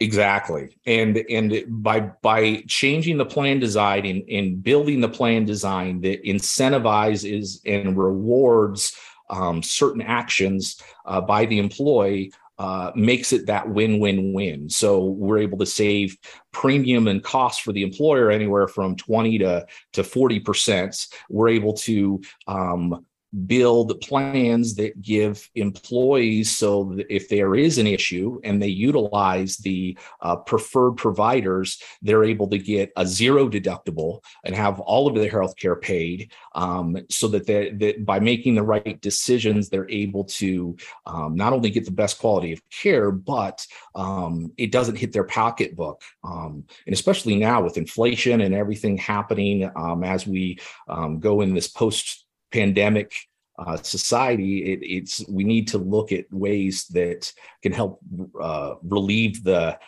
Exactly. 0.00 0.78
And 0.86 1.18
and 1.28 1.62
by 1.68 2.00
by 2.22 2.64
changing 2.66 3.18
the 3.18 3.26
plan 3.26 3.60
design 3.60 4.06
and, 4.06 4.22
and 4.30 4.62
building 4.62 5.02
the 5.02 5.10
plan 5.10 5.44
design 5.44 6.00
that 6.00 6.24
incentivizes 6.24 7.58
and 7.66 7.98
rewards 7.98 8.96
um, 9.30 9.62
certain 9.62 10.02
actions 10.02 10.80
uh, 11.06 11.20
by 11.20 11.46
the 11.46 11.58
employee 11.58 12.32
uh, 12.58 12.92
makes 12.94 13.32
it 13.32 13.46
that 13.46 13.66
win-win-win. 13.70 14.68
So 14.68 15.04
we're 15.04 15.38
able 15.38 15.56
to 15.58 15.66
save 15.66 16.14
premium 16.52 17.08
and 17.08 17.24
cost 17.24 17.62
for 17.62 17.72
the 17.72 17.82
employer 17.82 18.30
anywhere 18.30 18.68
from 18.68 18.96
20 18.96 19.38
to 19.38 19.66
to 19.94 20.04
40 20.04 20.40
percent. 20.40 21.06
We're 21.30 21.48
able 21.48 21.72
to 21.74 22.20
um, 22.46 23.06
build 23.46 24.00
plans 24.00 24.74
that 24.74 25.00
give 25.00 25.48
employees 25.54 26.56
so 26.56 26.84
that 26.96 27.06
if 27.14 27.28
there 27.28 27.54
is 27.54 27.78
an 27.78 27.86
issue 27.86 28.40
and 28.44 28.60
they 28.60 28.68
utilize 28.68 29.56
the 29.58 29.96
uh, 30.20 30.36
preferred 30.36 30.92
providers, 30.92 31.80
they're 32.02 32.24
able 32.24 32.48
to 32.48 32.58
get 32.58 32.92
a 32.96 33.06
zero 33.06 33.48
deductible 33.48 34.22
and 34.44 34.54
have 34.54 34.80
all 34.80 35.06
of 35.06 35.14
their 35.14 35.30
health 35.30 35.56
care 35.56 35.76
paid 35.76 36.32
um, 36.54 36.96
so 37.08 37.28
that, 37.28 37.46
that 37.46 38.04
by 38.04 38.18
making 38.18 38.54
the 38.54 38.62
right 38.62 39.00
decisions, 39.00 39.68
they're 39.68 39.90
able 39.90 40.24
to 40.24 40.76
um, 41.06 41.34
not 41.36 41.52
only 41.52 41.70
get 41.70 41.84
the 41.84 41.90
best 41.90 42.18
quality 42.18 42.52
of 42.52 42.60
care, 42.70 43.10
but 43.10 43.64
um, 43.94 44.52
it 44.56 44.72
doesn't 44.72 44.98
hit 44.98 45.12
their 45.12 45.24
pocketbook. 45.24 46.02
Um, 46.24 46.64
and 46.86 46.92
especially 46.92 47.36
now 47.36 47.62
with 47.62 47.76
inflation 47.76 48.40
and 48.40 48.54
everything 48.54 48.96
happening 48.96 49.70
um, 49.76 50.02
as 50.02 50.26
we 50.26 50.58
um, 50.88 51.20
go 51.20 51.40
in 51.40 51.54
this 51.54 51.68
post 51.68 52.26
pandemic 52.52 53.12
uh, 53.58 53.76
society, 53.76 54.72
it, 54.72 54.80
it's 54.82 55.26
we 55.28 55.44
need 55.44 55.68
to 55.68 55.78
look 55.78 56.12
at 56.12 56.24
ways 56.32 56.86
that 56.88 57.32
can 57.62 57.72
help 57.72 58.00
uh, 58.40 58.74
relieve 58.82 59.44
the 59.44 59.78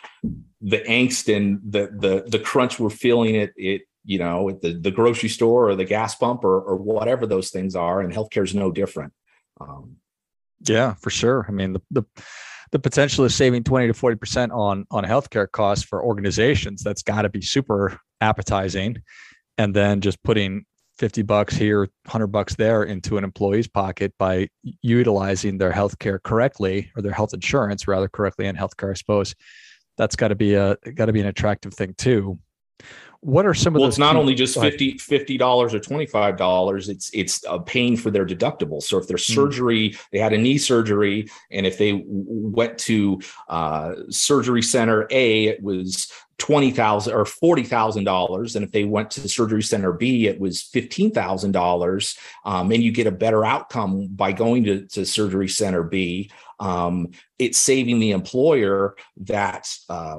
the 0.61 0.79
angst 0.81 1.35
and 1.35 1.59
the 1.67 1.89
the 1.97 2.23
the 2.27 2.39
crunch 2.39 2.79
we're 2.79 2.89
feeling. 2.89 3.35
It 3.35 3.53
it 3.57 3.81
you 4.05 4.19
know, 4.19 4.49
at 4.49 4.61
the, 4.61 4.73
the 4.73 4.91
grocery 4.91 5.29
store 5.29 5.69
or 5.69 5.75
the 5.75 5.85
gas 5.85 6.15
pump 6.15 6.43
or, 6.43 6.59
or 6.59 6.75
whatever 6.75 7.25
those 7.25 7.49
things 7.49 7.75
are. 7.75 8.01
And 8.01 8.13
healthcare 8.13 8.43
is 8.43 8.53
no 8.53 8.71
different. 8.71 9.13
Um, 9.59 9.97
yeah, 10.67 10.93
for 10.95 11.09
sure. 11.09 11.45
I 11.47 11.51
mean, 11.51 11.73
the, 11.73 11.81
the, 11.91 12.03
the 12.71 12.79
potential 12.79 13.23
of 13.23 13.31
saving 13.31 13.63
20 13.63 13.87
to 13.87 13.93
40% 13.93 14.51
on, 14.51 14.85
on 14.91 15.03
healthcare 15.03 15.49
costs 15.49 15.85
for 15.85 16.03
organizations, 16.03 16.83
that's 16.83 17.03
got 17.03 17.21
to 17.21 17.29
be 17.29 17.41
super 17.41 17.99
appetizing. 18.19 19.01
And 19.57 19.73
then 19.73 20.01
just 20.01 20.21
putting 20.23 20.65
50 20.97 21.23
bucks 21.23 21.55
here, 21.55 21.79
100 21.79 22.27
bucks 22.27 22.55
there 22.55 22.83
into 22.83 23.17
an 23.17 23.23
employee's 23.23 23.67
pocket 23.67 24.13
by 24.19 24.47
utilizing 24.81 25.57
their 25.57 25.71
healthcare 25.71 26.21
correctly 26.21 26.91
or 26.95 27.01
their 27.01 27.11
health 27.11 27.33
insurance 27.33 27.87
rather 27.87 28.07
correctly 28.07 28.45
and 28.45 28.57
healthcare, 28.57 28.91
I 28.91 28.93
suppose. 28.93 29.35
That's 29.97 30.15
got 30.15 30.29
to 30.29 30.35
be 30.35 30.55
a 30.55 30.75
got 30.95 31.05
to 31.05 31.13
be 31.13 31.21
an 31.21 31.27
attractive 31.27 31.73
thing 31.73 31.93
too 31.97 32.39
what 33.23 33.45
are 33.45 33.53
some 33.53 33.75
of 33.75 33.79
well, 33.79 33.87
it's 33.87 33.97
not 33.97 34.15
only 34.15 34.35
just 34.35 34.59
50 34.59 35.37
dollars 35.37 35.73
or 35.73 35.79
25 35.79 36.37
dollars 36.37 36.89
it's 36.89 37.09
it's 37.13 37.43
paying 37.65 37.95
for 37.95 38.11
their 38.11 38.25
deductible 38.25 38.81
so 38.81 38.97
if 38.97 39.07
their 39.07 39.17
mm. 39.17 39.33
surgery 39.33 39.97
they 40.11 40.19
had 40.19 40.33
a 40.33 40.37
knee 40.37 40.57
surgery 40.57 41.27
and 41.49 41.65
if 41.65 41.77
they 41.77 42.03
went 42.05 42.77
to 42.77 43.19
uh, 43.47 43.93
surgery 44.09 44.61
center 44.61 45.07
a 45.09 45.47
it 45.47 45.63
was 45.63 46.11
twenty 46.37 46.71
thousand 46.71 47.13
or 47.13 47.25
forty 47.25 47.63
thousand 47.63 48.03
dollars, 48.03 48.55
and 48.55 48.65
if 48.65 48.71
they 48.71 48.83
went 48.83 49.11
to 49.11 49.21
the 49.21 49.29
surgery 49.29 49.63
center 49.63 49.93
B, 49.93 50.27
it 50.27 50.39
was 50.39 50.61
fifteen 50.61 51.11
thousand 51.11 51.55
um, 51.55 51.61
dollars, 51.61 52.17
and 52.45 52.83
you 52.83 52.91
get 52.91 53.07
a 53.07 53.11
better 53.11 53.45
outcome 53.45 54.07
by 54.07 54.31
going 54.31 54.63
to, 54.65 54.85
to 54.87 55.05
surgery 55.05 55.47
center 55.47 55.83
B. 55.83 56.31
Um, 56.59 57.11
it's 57.39 57.57
saving 57.57 57.99
the 57.99 58.11
employer 58.11 58.95
that 59.17 59.73
uh, 59.89 60.17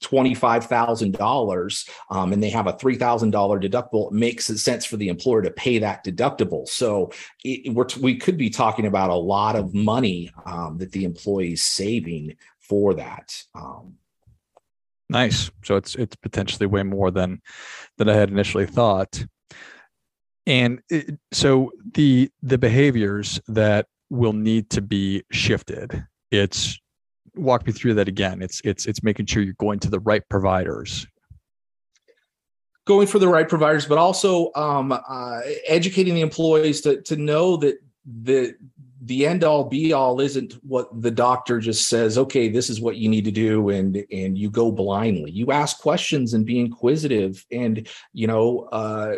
$25,000 0.00 1.88
um, 2.10 2.32
and 2.32 2.42
they 2.42 2.50
have 2.50 2.66
a 2.66 2.72
$3,000 2.72 3.32
deductible, 3.32 4.08
it 4.08 4.14
makes 4.14 4.46
sense 4.46 4.84
for 4.84 4.96
the 4.96 5.08
employer 5.08 5.42
to 5.42 5.50
pay 5.50 5.78
that 5.78 6.04
deductible. 6.04 6.68
So 6.68 7.10
it, 7.44 7.74
we 8.00 8.16
could 8.16 8.36
be 8.36 8.50
talking 8.50 8.86
about 8.86 9.10
a 9.10 9.14
lot 9.14 9.56
of 9.56 9.74
money 9.74 10.30
um, 10.46 10.78
that 10.78 10.92
the 10.92 11.04
employee 11.04 11.52
is 11.52 11.62
saving 11.62 12.36
for 12.58 12.94
that. 12.94 13.42
Um, 13.54 13.94
nice. 15.08 15.50
So 15.64 15.76
it's 15.76 15.94
it's 15.94 16.16
potentially 16.16 16.66
way 16.66 16.82
more 16.82 17.10
than 17.10 17.40
than 17.96 18.08
I 18.08 18.14
had 18.14 18.30
initially 18.30 18.66
thought. 18.66 19.24
And 20.46 20.80
it, 20.90 21.18
so 21.32 21.72
the 21.92 22.30
the 22.42 22.58
behaviors 22.58 23.40
that 23.48 23.86
will 24.10 24.32
need 24.32 24.70
to 24.70 24.80
be 24.80 25.22
shifted. 25.30 26.06
It's 26.30 26.78
walk 27.38 27.66
me 27.66 27.72
through 27.72 27.94
that 27.94 28.08
again. 28.08 28.42
It's 28.42 28.60
it's 28.64 28.86
it's 28.86 29.02
making 29.02 29.26
sure 29.26 29.42
you're 29.42 29.54
going 29.54 29.78
to 29.80 29.90
the 29.90 30.00
right 30.00 30.26
providers. 30.28 31.06
Going 32.86 33.06
for 33.06 33.18
the 33.18 33.28
right 33.28 33.48
providers, 33.48 33.86
but 33.86 33.98
also 33.98 34.50
um, 34.54 34.92
uh, 34.92 35.40
educating 35.66 36.14
the 36.14 36.22
employees 36.22 36.80
to 36.82 37.02
to 37.02 37.16
know 37.16 37.56
that 37.58 37.78
the 38.04 38.54
the 39.02 39.26
end 39.26 39.44
all 39.44 39.64
be 39.64 39.92
all 39.92 40.20
isn't 40.20 40.54
what 40.64 40.88
the 41.02 41.10
doctor 41.10 41.60
just 41.60 41.88
says 41.88 42.18
okay 42.18 42.48
this 42.48 42.68
is 42.68 42.80
what 42.80 42.96
you 42.96 43.08
need 43.08 43.24
to 43.24 43.30
do 43.30 43.68
and 43.68 44.04
and 44.10 44.36
you 44.36 44.50
go 44.50 44.72
blindly 44.72 45.30
you 45.30 45.52
ask 45.52 45.78
questions 45.78 46.34
and 46.34 46.44
be 46.44 46.58
inquisitive 46.58 47.44
and 47.52 47.88
you 48.12 48.26
know 48.26 48.68
uh, 48.72 49.14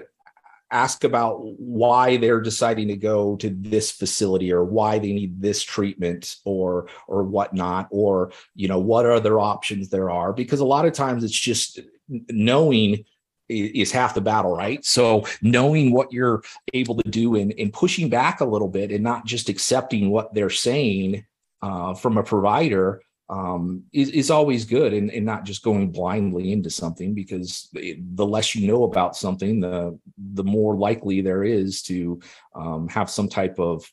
ask 0.70 1.04
about 1.04 1.40
why 1.58 2.16
they're 2.16 2.40
deciding 2.40 2.88
to 2.88 2.96
go 2.96 3.36
to 3.36 3.50
this 3.50 3.90
facility 3.90 4.52
or 4.52 4.64
why 4.64 4.98
they 4.98 5.12
need 5.12 5.40
this 5.40 5.62
treatment 5.62 6.36
or 6.44 6.88
or 7.08 7.24
whatnot 7.24 7.88
or 7.90 8.32
you 8.54 8.68
know 8.68 8.78
what 8.78 9.06
other 9.06 9.40
options 9.40 9.88
there 9.88 10.10
are 10.10 10.32
because 10.32 10.60
a 10.60 10.64
lot 10.64 10.86
of 10.86 10.92
times 10.92 11.24
it's 11.24 11.38
just 11.38 11.80
knowing 12.28 13.04
is 13.50 13.90
half 13.90 14.14
the 14.14 14.20
battle 14.20 14.54
right? 14.54 14.84
So 14.84 15.26
knowing 15.42 15.92
what 15.92 16.12
you're 16.12 16.42
able 16.72 16.96
to 16.96 17.10
do 17.10 17.34
and, 17.34 17.52
and 17.58 17.72
pushing 17.72 18.08
back 18.08 18.40
a 18.40 18.44
little 18.44 18.68
bit 18.68 18.92
and 18.92 19.02
not 19.02 19.26
just 19.26 19.48
accepting 19.48 20.10
what 20.10 20.32
they're 20.32 20.50
saying 20.50 21.26
uh, 21.62 21.94
from 21.94 22.16
a 22.16 22.22
provider 22.22 23.02
um, 23.30 23.84
is, 23.92 24.10
is 24.10 24.30
always 24.30 24.64
good 24.64 24.92
and, 24.92 25.08
and 25.10 25.24
not 25.24 25.44
just 25.44 25.62
going 25.62 25.92
blindly 25.92 26.52
into 26.52 26.68
something 26.68 27.14
because 27.14 27.68
the 27.72 28.26
less 28.26 28.56
you 28.56 28.66
know 28.66 28.82
about 28.82 29.16
something, 29.16 29.60
the 29.60 29.96
the 30.18 30.42
more 30.44 30.76
likely 30.76 31.20
there 31.20 31.44
is 31.44 31.82
to 31.82 32.20
um, 32.56 32.88
have 32.88 33.08
some 33.08 33.28
type 33.28 33.60
of 33.60 33.88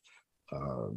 uh, 0.52 0.88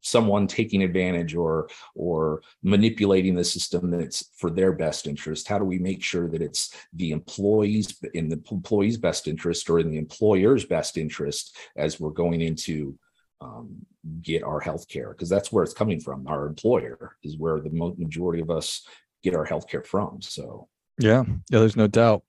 someone 0.00 0.48
taking 0.48 0.82
advantage 0.82 1.36
or 1.36 1.68
or 1.94 2.42
manipulating 2.64 3.36
the 3.36 3.44
system 3.44 3.90
that's 3.92 4.30
for 4.36 4.50
their 4.50 4.72
best 4.72 5.06
interest. 5.06 5.46
How 5.46 5.58
do 5.58 5.64
we 5.64 5.78
make 5.78 6.02
sure 6.02 6.28
that 6.28 6.42
it's 6.42 6.74
the 6.92 7.12
employees 7.12 8.00
in 8.14 8.28
the 8.28 8.42
employee's 8.50 8.96
best 8.96 9.28
interest 9.28 9.70
or 9.70 9.78
in 9.78 9.90
the 9.90 9.98
employer's 9.98 10.64
best 10.64 10.98
interest 10.98 11.56
as 11.76 12.00
we're 12.00 12.10
going 12.10 12.40
into 12.40 12.98
um, 13.40 13.76
get 14.22 14.42
our 14.42 14.60
health 14.60 14.88
care 14.88 15.10
because 15.10 15.28
that's 15.28 15.52
where 15.52 15.64
it's 15.64 15.74
coming 15.74 16.00
from. 16.00 16.26
Our 16.26 16.46
employer 16.46 17.16
is 17.22 17.36
where 17.36 17.60
the 17.60 17.70
majority 17.70 18.40
of 18.40 18.50
us 18.50 18.86
get 19.22 19.34
our 19.34 19.44
health 19.44 19.68
care 19.68 19.82
from. 19.82 20.20
So, 20.22 20.68
yeah, 20.98 21.24
yeah, 21.50 21.58
there's 21.58 21.76
no 21.76 21.86
doubt. 21.86 22.22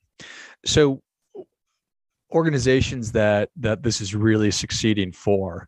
So, 0.66 1.02
organizations 2.32 3.12
that 3.14 3.50
that 3.58 3.84
this 3.84 4.02
is 4.02 4.14
really 4.14 4.52
succeeding 4.52 5.12
for, 5.12 5.68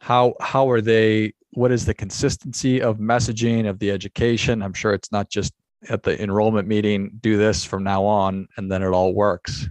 how 0.00 0.34
how 0.40 0.70
are 0.70 0.80
they? 0.80 1.34
What 1.52 1.70
is 1.70 1.86
the 1.86 1.94
consistency 1.94 2.82
of 2.82 2.98
messaging 2.98 3.68
of 3.68 3.78
the 3.78 3.90
education? 3.90 4.60
I'm 4.60 4.72
sure 4.72 4.92
it's 4.92 5.12
not 5.12 5.30
just 5.30 5.54
at 5.88 6.02
the 6.02 6.20
enrollment 6.20 6.66
meeting. 6.66 7.18
Do 7.20 7.36
this 7.36 7.64
from 7.64 7.84
now 7.84 8.04
on, 8.04 8.48
and 8.56 8.70
then 8.70 8.82
it 8.82 8.88
all 8.88 9.14
works. 9.14 9.68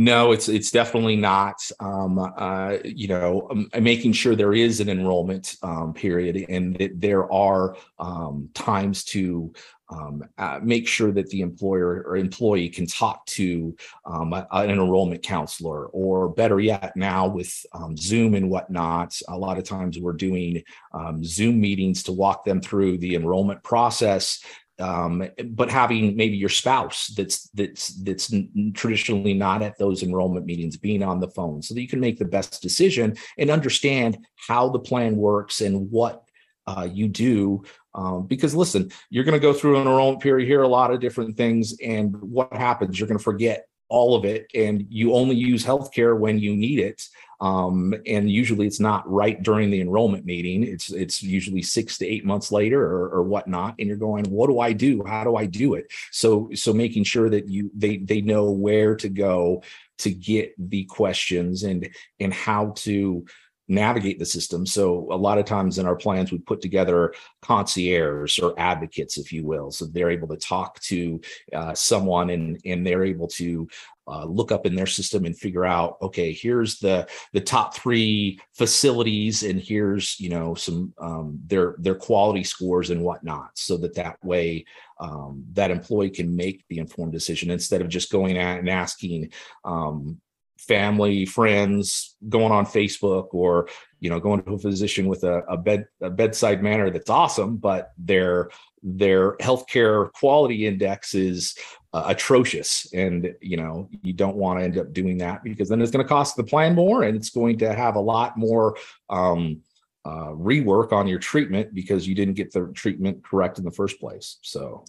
No, 0.00 0.30
it's 0.30 0.48
it's 0.48 0.70
definitely 0.70 1.16
not. 1.16 1.68
Um, 1.80 2.20
uh, 2.20 2.76
you 2.84 3.08
know, 3.08 3.48
um, 3.50 3.68
making 3.80 4.12
sure 4.12 4.36
there 4.36 4.54
is 4.54 4.78
an 4.78 4.88
enrollment 4.88 5.56
um, 5.64 5.92
period 5.92 6.46
and 6.48 6.76
that 6.76 7.00
there 7.00 7.30
are 7.32 7.76
um, 7.98 8.48
times 8.54 9.02
to 9.06 9.52
um, 9.90 10.22
uh, 10.38 10.60
make 10.62 10.86
sure 10.86 11.10
that 11.10 11.28
the 11.30 11.40
employer 11.40 12.04
or 12.06 12.16
employee 12.16 12.68
can 12.68 12.86
talk 12.86 13.26
to 13.26 13.76
um, 14.04 14.34
a, 14.34 14.46
an 14.52 14.70
enrollment 14.70 15.24
counselor, 15.24 15.86
or 15.86 16.28
better 16.28 16.60
yet, 16.60 16.92
now 16.94 17.26
with 17.26 17.66
Zoom 17.96 18.36
and 18.36 18.48
whatnot, 18.48 19.20
a 19.26 19.36
lot 19.36 19.58
of 19.58 19.64
times 19.64 19.98
we're 19.98 20.12
doing 20.12 20.62
um, 20.94 21.24
Zoom 21.24 21.60
meetings 21.60 22.04
to 22.04 22.12
walk 22.12 22.44
them 22.44 22.60
through 22.60 22.98
the 22.98 23.16
enrollment 23.16 23.64
process 23.64 24.44
um, 24.80 25.28
but 25.50 25.70
having 25.70 26.16
maybe 26.16 26.36
your 26.36 26.48
spouse 26.48 27.08
that's 27.08 27.48
that's 27.50 27.88
that's 28.04 28.32
traditionally 28.74 29.34
not 29.34 29.62
at 29.62 29.76
those 29.78 30.02
enrollment 30.02 30.46
meetings 30.46 30.76
being 30.76 31.02
on 31.02 31.18
the 31.18 31.30
phone 31.30 31.60
so 31.62 31.74
that 31.74 31.80
you 31.80 31.88
can 31.88 32.00
make 32.00 32.18
the 32.18 32.24
best 32.24 32.62
decision 32.62 33.16
and 33.38 33.50
understand 33.50 34.18
how 34.46 34.68
the 34.68 34.78
plan 34.78 35.16
works 35.16 35.60
and 35.60 35.90
what 35.90 36.24
uh, 36.66 36.86
you 36.90 37.08
do. 37.08 37.62
Um, 37.94 38.26
because 38.26 38.54
listen 38.54 38.92
you're 39.10 39.24
going 39.24 39.32
to 39.34 39.40
go 39.40 39.52
through 39.52 39.76
an 39.76 39.88
enrollment 39.88 40.22
period 40.22 40.46
here 40.46 40.62
a 40.62 40.68
lot 40.68 40.92
of 40.92 41.00
different 41.00 41.36
things 41.36 41.74
and 41.82 42.14
what 42.20 42.52
happens? 42.52 42.98
You're 42.98 43.08
going 43.08 43.18
to 43.18 43.24
forget 43.24 43.66
all 43.88 44.14
of 44.14 44.24
it 44.24 44.46
and 44.54 44.86
you 44.88 45.14
only 45.14 45.34
use 45.34 45.64
healthcare 45.64 46.16
when 46.16 46.38
you 46.38 46.54
need 46.54 46.78
it 46.78 47.02
um, 47.40 47.94
and 48.06 48.30
usually 48.30 48.66
it's 48.66 48.80
not 48.80 49.08
right 49.10 49.40
during 49.42 49.70
the 49.70 49.80
enrollment 49.80 50.24
meeting. 50.24 50.64
It's 50.64 50.90
it's 50.90 51.22
usually 51.22 51.62
six 51.62 51.98
to 51.98 52.06
eight 52.06 52.24
months 52.24 52.50
later 52.50 52.82
or, 52.82 53.08
or 53.10 53.22
whatnot. 53.22 53.76
And 53.78 53.86
you're 53.86 53.96
going, 53.96 54.24
what 54.24 54.48
do 54.48 54.58
I 54.58 54.72
do? 54.72 55.04
How 55.04 55.24
do 55.24 55.36
I 55.36 55.46
do 55.46 55.74
it? 55.74 55.86
So 56.10 56.50
so 56.54 56.72
making 56.72 57.04
sure 57.04 57.30
that 57.30 57.48
you 57.48 57.70
they 57.74 57.98
they 57.98 58.20
know 58.20 58.50
where 58.50 58.96
to 58.96 59.08
go 59.08 59.62
to 59.98 60.10
get 60.10 60.54
the 60.58 60.84
questions 60.84 61.62
and 61.62 61.88
and 62.18 62.34
how 62.34 62.72
to 62.76 63.24
navigate 63.68 64.18
the 64.18 64.24
system. 64.24 64.64
So 64.66 65.08
a 65.12 65.16
lot 65.16 65.38
of 65.38 65.44
times 65.44 65.78
in 65.78 65.86
our 65.86 65.96
plans, 65.96 66.32
we 66.32 66.38
put 66.38 66.60
together 66.60 67.12
concierge 67.42 68.38
or 68.40 68.58
advocates, 68.58 69.18
if 69.18 69.32
you 69.32 69.44
will. 69.44 69.70
So 69.70 69.84
they're 69.84 70.10
able 70.10 70.28
to 70.28 70.36
talk 70.36 70.80
to 70.80 71.20
uh, 71.54 71.74
someone 71.74 72.30
and, 72.30 72.58
and 72.64 72.86
they're 72.86 73.04
able 73.04 73.28
to 73.28 73.68
uh, 74.08 74.24
look 74.24 74.50
up 74.50 74.64
in 74.64 74.74
their 74.74 74.86
system 74.86 75.26
and 75.26 75.36
figure 75.36 75.66
out 75.66 75.98
okay 76.00 76.32
here's 76.32 76.78
the 76.78 77.06
the 77.34 77.40
top 77.40 77.74
three 77.76 78.40
facilities 78.54 79.42
and 79.42 79.60
here's 79.60 80.18
you 80.18 80.30
know 80.30 80.54
some 80.54 80.94
um, 80.98 81.38
their 81.46 81.74
their 81.78 81.94
quality 81.94 82.42
scores 82.42 82.88
and 82.88 83.02
whatnot 83.02 83.50
so 83.54 83.76
that 83.76 83.94
that 83.94 84.16
way 84.24 84.64
um, 84.98 85.44
that 85.52 85.70
employee 85.70 86.08
can 86.08 86.34
make 86.34 86.64
the 86.68 86.78
informed 86.78 87.12
decision 87.12 87.50
instead 87.50 87.82
of 87.82 87.88
just 87.88 88.10
going 88.10 88.38
out 88.38 88.58
and 88.58 88.70
asking 88.70 89.30
um, 89.64 90.18
family, 90.58 91.24
friends, 91.24 92.16
going 92.28 92.52
on 92.52 92.66
Facebook 92.66 93.28
or 93.32 93.68
you 94.00 94.10
know 94.10 94.20
going 94.20 94.42
to 94.42 94.54
a 94.54 94.58
physician 94.58 95.06
with 95.06 95.24
a, 95.24 95.38
a 95.48 95.56
bed 95.56 95.86
a 96.00 96.10
bedside 96.10 96.62
manner 96.62 96.90
that's 96.90 97.10
awesome, 97.10 97.56
but 97.56 97.92
their 97.96 98.50
their 98.82 99.36
healthcare 99.38 100.12
quality 100.12 100.66
index 100.66 101.14
is 101.14 101.56
uh, 101.92 102.04
atrocious, 102.06 102.92
and 102.92 103.34
you 103.40 103.56
know 103.56 103.88
you 104.02 104.12
don't 104.12 104.36
want 104.36 104.58
to 104.58 104.64
end 104.64 104.78
up 104.78 104.92
doing 104.92 105.18
that 105.18 105.42
because 105.42 105.68
then 105.68 105.80
it's 105.80 105.90
going 105.90 106.04
to 106.04 106.08
cost 106.08 106.36
the 106.36 106.44
plan 106.44 106.74
more, 106.74 107.04
and 107.04 107.16
it's 107.16 107.30
going 107.30 107.58
to 107.58 107.72
have 107.74 107.96
a 107.96 108.00
lot 108.00 108.36
more. 108.36 108.76
Um, 109.08 109.62
uh, 110.04 110.28
rework 110.28 110.90
on 110.90 111.06
your 111.06 111.18
treatment 111.18 111.74
because 111.74 112.08
you 112.08 112.14
didn't 112.14 112.32
get 112.32 112.50
the 112.50 112.72
treatment 112.74 113.22
correct 113.22 113.58
in 113.58 113.64
the 113.64 113.70
first 113.70 114.00
place. 114.00 114.38
So, 114.40 114.82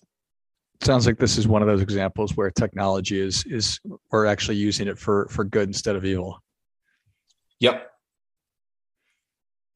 sounds 0.82 1.06
like 1.06 1.18
this 1.18 1.38
is 1.38 1.48
one 1.48 1.62
of 1.62 1.68
those 1.68 1.82
examples 1.82 2.36
where 2.36 2.50
technology 2.50 3.20
is 3.20 3.44
is 3.46 3.80
we're 4.12 4.26
actually 4.26 4.58
using 4.58 4.88
it 4.88 4.98
for 4.98 5.28
for 5.30 5.44
good 5.44 5.68
instead 5.68 5.96
of 5.96 6.06
evil. 6.06 6.42
Yep. 7.60 7.86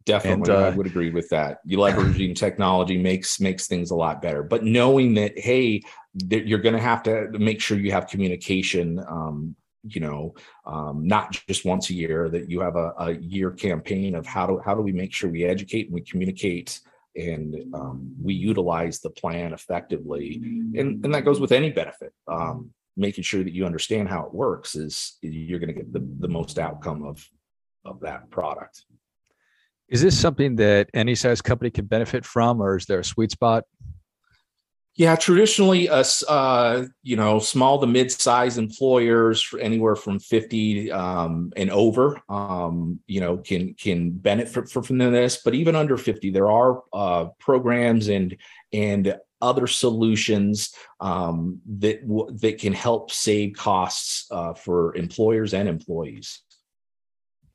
Definitely, 0.05 0.51
And, 0.53 0.63
uh, 0.63 0.67
I 0.67 0.69
would 0.71 0.85
agree 0.85 1.11
with 1.11 1.29
that. 1.29 1.59
You 1.65 1.77
leveraging 1.77 2.35
technology 2.35 2.97
makes 2.97 3.39
makes 3.39 3.67
things 3.67 3.91
a 3.91 3.95
lot 3.95 4.21
better. 4.21 4.43
But 4.43 4.63
knowing 4.63 5.13
that, 5.13 5.39
hey, 5.39 5.81
that 6.15 6.45
you're 6.45 6.59
going 6.59 6.75
to 6.75 6.81
have 6.81 7.03
to 7.03 7.29
make 7.39 7.61
sure 7.61 7.77
you 7.77 7.91
have 7.91 8.07
communication. 8.07 8.99
Um, 9.07 9.55
you 9.85 9.99
know, 9.99 10.33
um, 10.65 11.05
not 11.05 11.31
just 11.47 11.65
once 11.65 11.89
a 11.89 11.93
year. 11.93 12.29
That 12.29 12.49
you 12.49 12.61
have 12.61 12.75
a, 12.75 12.93
a 12.97 13.11
year 13.13 13.51
campaign 13.51 14.15
of 14.15 14.25
how 14.25 14.47
do 14.47 14.61
how 14.63 14.75
do 14.75 14.81
we 14.81 14.91
make 14.91 15.13
sure 15.13 15.29
we 15.29 15.45
educate 15.45 15.85
and 15.85 15.93
we 15.93 16.01
communicate 16.01 16.79
and 17.15 17.55
um, 17.73 18.13
we 18.21 18.33
utilize 18.33 18.99
the 18.99 19.09
plan 19.09 19.53
effectively. 19.53 20.41
And 20.75 21.03
and 21.05 21.13
that 21.13 21.25
goes 21.25 21.39
with 21.39 21.51
any 21.51 21.69
benefit. 21.69 22.13
Um, 22.27 22.71
making 22.95 23.23
sure 23.23 23.43
that 23.43 23.53
you 23.53 23.65
understand 23.65 24.07
how 24.07 24.23
it 24.25 24.33
works 24.33 24.75
is 24.75 25.17
you're 25.21 25.59
going 25.59 25.73
to 25.73 25.73
get 25.73 25.91
the 25.91 26.07
the 26.19 26.27
most 26.27 26.59
outcome 26.59 27.03
of 27.03 27.27
of 27.85 27.99
that 28.01 28.29
product. 28.29 28.85
Is 29.89 30.01
this 30.01 30.19
something 30.19 30.55
that 30.55 30.89
any 30.93 31.13
size 31.13 31.41
company 31.41 31.69
can 31.69 31.85
benefit 31.85 32.25
from, 32.25 32.61
or 32.61 32.77
is 32.77 32.85
there 32.85 32.99
a 32.99 33.03
sweet 33.03 33.31
spot? 33.31 33.65
Yeah, 34.95 35.15
traditionally, 35.15 35.89
us, 35.89 36.23
uh, 36.27 36.85
you 37.01 37.15
know, 37.15 37.39
small 37.39 37.81
to 37.81 37.87
mid-sized 37.87 38.59
employers, 38.59 39.51
anywhere 39.59 39.95
from 39.95 40.19
fifty 40.19 40.91
um, 40.91 41.51
and 41.55 41.71
over, 41.71 42.21
um, 42.29 42.99
you 43.07 43.19
know, 43.19 43.37
can 43.37 43.73
can 43.73 44.11
benefit 44.11 44.69
from, 44.69 44.83
from 44.83 44.99
this. 44.99 45.41
But 45.43 45.55
even 45.55 45.75
under 45.75 45.97
fifty, 45.97 46.29
there 46.29 46.51
are 46.51 46.83
uh, 46.93 47.29
programs 47.39 48.07
and 48.07 48.37
and 48.71 49.17
other 49.41 49.65
solutions 49.65 50.75
um, 50.99 51.59
that 51.79 52.07
w- 52.07 52.37
that 52.37 52.59
can 52.59 52.73
help 52.73 53.09
save 53.09 53.55
costs 53.55 54.27
uh, 54.29 54.53
for 54.53 54.95
employers 54.95 55.55
and 55.55 55.67
employees. 55.67 56.43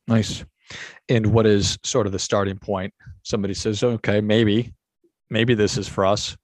Nice. 0.09 0.43
And 1.07 1.27
what 1.27 1.47
is 1.47 1.79
sort 1.83 2.05
of 2.05 2.11
the 2.11 2.19
starting 2.19 2.57
point? 2.57 2.93
Somebody 3.23 3.53
says, 3.53 3.81
okay, 3.81 4.19
maybe, 4.21 4.73
maybe 5.29 5.55
this 5.55 5.77
is 5.77 5.87
for 5.87 6.05
us. 6.05 6.35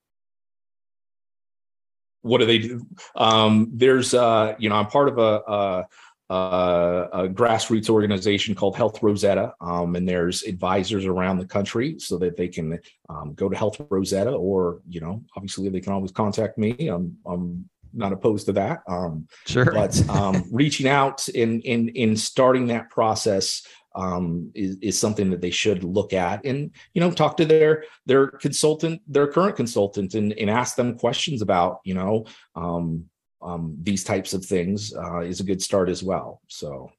What 2.25 2.39
do 2.39 2.45
they 2.47 2.57
do? 2.57 2.85
Um, 3.15 3.69
there's, 3.71 4.15
uh, 4.15 4.55
you 4.57 4.67
know, 4.67 4.75
I'm 4.75 4.87
part 4.87 5.09
of 5.09 5.19
a, 5.19 5.41
a, 5.47 5.85
a, 6.33 7.09
a 7.13 7.29
grassroots 7.29 7.87
organization 7.87 8.55
called 8.55 8.75
Health 8.75 9.03
Rosetta, 9.03 9.53
um, 9.61 9.95
and 9.95 10.09
there's 10.09 10.41
advisors 10.43 11.05
around 11.05 11.37
the 11.37 11.45
country 11.45 11.99
so 11.99 12.17
that 12.17 12.35
they 12.35 12.47
can 12.47 12.79
um, 13.09 13.35
go 13.35 13.47
to 13.47 13.55
Health 13.55 13.79
Rosetta, 13.91 14.31
or 14.31 14.81
you 14.89 15.01
know, 15.01 15.23
obviously 15.35 15.69
they 15.69 15.81
can 15.81 15.93
always 15.93 16.11
contact 16.11 16.57
me. 16.57 16.87
I'm 16.87 17.15
I'm 17.27 17.69
not 17.93 18.11
opposed 18.11 18.47
to 18.47 18.53
that. 18.53 18.79
Um, 18.89 19.27
Sure. 19.45 19.71
but 19.71 20.09
um, 20.09 20.45
reaching 20.51 20.87
out 20.87 21.27
and 21.27 21.61
in 21.61 21.89
in 21.89 22.17
starting 22.17 22.67
that 22.67 22.89
process 22.89 23.61
um, 23.95 24.51
is, 24.53 24.77
is 24.81 24.99
something 24.99 25.29
that 25.29 25.41
they 25.41 25.51
should 25.51 25.83
look 25.83 26.13
at 26.13 26.45
and 26.45 26.71
you 26.93 27.01
know 27.01 27.11
talk 27.11 27.37
to 27.37 27.45
their 27.45 27.85
their 28.05 28.27
consultant 28.27 29.01
their 29.07 29.27
current 29.27 29.55
consultant 29.55 30.13
and, 30.15 30.33
and 30.33 30.49
ask 30.49 30.75
them 30.75 30.97
questions 30.97 31.41
about 31.41 31.79
you 31.83 31.93
know 31.93 32.25
um, 32.55 33.05
um, 33.41 33.75
these 33.81 34.03
types 34.03 34.33
of 34.33 34.43
things 34.45 34.93
uh, 34.95 35.21
is 35.21 35.39
a 35.39 35.43
good 35.43 35.61
start 35.61 35.89
as 35.89 36.03
well 36.03 36.41
so 36.47 36.91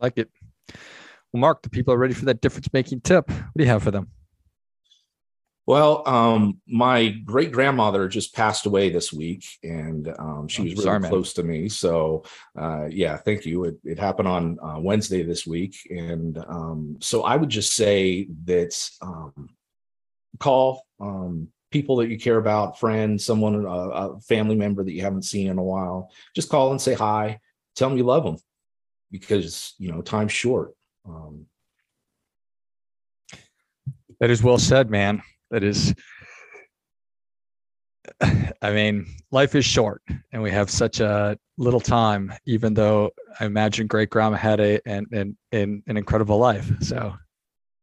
I 0.00 0.06
like 0.06 0.18
it. 0.18 0.30
Well, 1.32 1.40
Marc, 1.40 1.62
the 1.62 1.70
people 1.70 1.92
are 1.92 1.98
ready 1.98 2.14
for 2.14 2.26
that 2.26 2.40
difference 2.40 2.68
making 2.72 3.00
tip. 3.00 3.28
What 3.28 3.52
do 3.56 3.64
you 3.64 3.70
have 3.70 3.82
for 3.82 3.90
them? 3.90 4.08
Well 5.66 6.06
um, 6.08 6.60
my 6.66 7.08
great 7.24 7.52
grandmother 7.52 8.08
just 8.08 8.34
passed 8.34 8.66
away 8.66 8.90
this 8.90 9.12
week 9.12 9.44
and 9.62 10.08
um, 10.18 10.46
she 10.48 10.62
Oh, 10.62 10.64
was 10.64 10.72
really 10.74 10.84
sorry, 10.84 11.00
man. 11.00 11.10
close 11.10 11.32
to 11.34 11.42
me. 11.42 11.68
So 11.68 12.24
uh, 12.58 12.86
yeah 12.90 13.16
thank 13.16 13.44
you. 13.46 13.64
It, 13.64 13.76
it 13.84 13.98
happened 13.98 14.28
on 14.28 14.58
uh, 14.62 14.78
wednesday 14.80 15.22
this 15.22 15.46
week 15.46 15.76
and 15.90 16.36
um, 16.48 16.96
so 17.00 17.22
i 17.24 17.36
would 17.36 17.48
just 17.50 17.74
say 17.74 18.28
that 18.44 18.72
um, 19.02 19.48
call 20.40 20.84
um, 21.00 21.48
people 21.70 21.96
that 21.96 22.08
you 22.08 22.18
care 22.18 22.38
about 22.38 22.78
friends 22.78 23.24
someone 23.24 23.54
a, 23.64 23.68
a 23.68 24.20
family 24.20 24.54
member 24.56 24.82
that 24.84 24.92
you 24.92 25.02
haven't 25.02 25.24
seen 25.24 25.48
in 25.48 25.58
a 25.58 25.62
while. 25.62 26.10
Just 26.34 26.48
call 26.48 26.70
and 26.70 26.80
say 26.80 26.94
hi. 26.94 27.40
Tell 27.74 27.88
them 27.88 27.98
you 27.98 28.04
love 28.04 28.22
them 28.24 28.36
because 29.10 29.74
you 29.78 29.90
know 29.90 30.00
time's 30.02 30.32
short. 30.32 30.74
Um, 31.08 31.46
That 34.20 34.30
is 34.30 34.42
well 34.42 34.58
said, 34.58 34.88
man. 34.90 35.22
That 35.50 35.62
is, 35.62 35.94
I 38.20 38.72
mean, 38.72 39.06
life 39.30 39.54
is 39.54 39.64
short 39.64 40.02
and 40.32 40.42
we 40.42 40.50
have 40.50 40.70
such 40.70 41.00
a 41.00 41.38
little 41.58 41.80
time, 41.80 42.32
even 42.46 42.74
though 42.74 43.10
I 43.38 43.46
imagine 43.46 43.86
great 43.86 44.10
grandma 44.10 44.36
had 44.36 44.60
a, 44.60 44.80
an, 44.88 45.06
an, 45.12 45.36
an, 45.52 45.82
an 45.86 45.96
incredible 45.96 46.38
life. 46.38 46.70
So, 46.80 47.14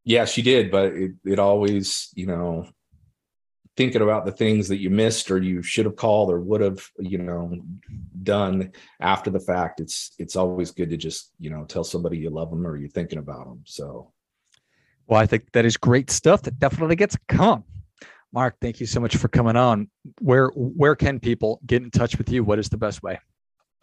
yeah 0.03 0.25
she 0.25 0.41
did 0.41 0.71
but 0.71 0.93
it, 0.93 1.11
it 1.25 1.39
always 1.39 2.09
you 2.15 2.25
know 2.25 2.67
thinking 3.77 4.01
about 4.01 4.25
the 4.25 4.31
things 4.31 4.67
that 4.67 4.79
you 4.79 4.89
missed 4.89 5.31
or 5.31 5.37
you 5.37 5.61
should 5.61 5.85
have 5.85 5.95
called 5.95 6.29
or 6.31 6.39
would 6.39 6.61
have 6.61 6.85
you 6.99 7.17
know 7.17 7.57
done 8.23 8.71
after 8.99 9.29
the 9.29 9.39
fact 9.39 9.79
it's 9.79 10.11
it's 10.17 10.35
always 10.35 10.71
good 10.71 10.89
to 10.89 10.97
just 10.97 11.31
you 11.39 11.49
know 11.49 11.63
tell 11.65 11.83
somebody 11.83 12.17
you 12.17 12.29
love 12.29 12.49
them 12.49 12.65
or 12.65 12.75
you're 12.75 12.89
thinking 12.89 13.19
about 13.19 13.45
them 13.45 13.61
so 13.65 14.11
well, 15.07 15.19
I 15.19 15.25
think 15.25 15.51
that 15.53 15.65
is 15.65 15.77
great 15.77 16.09
stuff. 16.09 16.41
That 16.43 16.59
definitely 16.59 16.95
gets 16.95 17.17
come. 17.27 17.63
Marc, 18.33 18.55
thank 18.61 18.79
you 18.79 18.85
so 18.85 18.99
much 18.99 19.17
for 19.17 19.27
coming 19.27 19.57
on. 19.57 19.89
Where 20.19 20.47
where 20.55 20.95
can 20.95 21.19
people 21.19 21.59
get 21.65 21.81
in 21.81 21.91
touch 21.91 22.17
with 22.17 22.29
you? 22.31 22.43
What 22.43 22.59
is 22.59 22.69
the 22.69 22.77
best 22.77 23.03
way? 23.03 23.19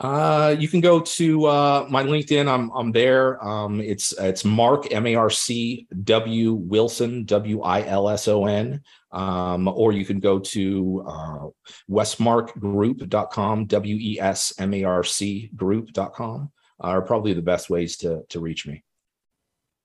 uh 0.00 0.54
you 0.56 0.68
can 0.68 0.80
go 0.80 1.00
to 1.00 1.46
uh 1.46 1.84
my 1.90 2.04
linkedin 2.04 2.48
i'm 2.48 2.70
i'm 2.70 2.92
there 2.92 3.44
um 3.44 3.80
it's 3.80 4.12
it's 4.20 4.44
marc 4.44 4.92
m-a-r-c 4.92 5.88
w 6.04 6.54
wilson 6.54 7.24
w-i-l-s-o-n 7.24 8.80
um 9.10 9.66
or 9.66 9.92
you 9.92 10.04
can 10.04 10.20
go 10.20 10.38
to 10.38 11.04
uh 11.08 11.46
westmarcgroup.com 11.90 13.66
w-e-s-m-a-r-c 13.66 15.50
group.com 15.56 16.52
are 16.78 17.02
probably 17.02 17.32
the 17.32 17.42
best 17.42 17.68
ways 17.68 17.96
to 17.96 18.22
to 18.28 18.38
reach 18.38 18.68
me 18.68 18.84